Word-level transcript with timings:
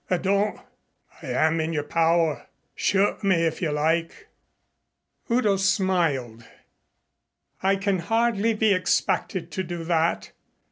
"I 0.09 0.17
don't. 0.17 0.59
I 1.21 1.27
am 1.27 1.59
in 1.61 1.73
your 1.73 1.83
power. 1.83 2.47
Shoot 2.73 3.23
me 3.23 3.45
if 3.45 3.61
you 3.61 3.71
like." 3.71 4.29
Udo 5.29 5.57
smiled. 5.57 6.43
"I 7.61 7.75
can 7.75 7.99
hardly 7.99 8.55
be 8.55 8.73
expected 8.73 9.51
to 9.51 9.61
do 9.61 9.83
that. 9.83 10.31